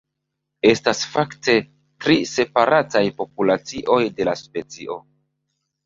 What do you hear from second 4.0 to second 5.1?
de la specio.